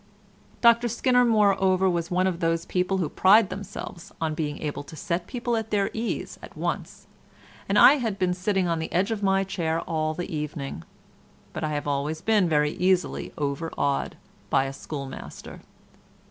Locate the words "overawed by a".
13.37-14.73